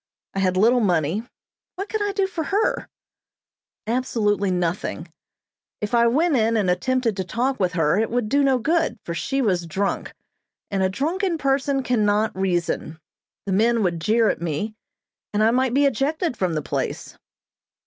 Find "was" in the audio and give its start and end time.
9.43-9.67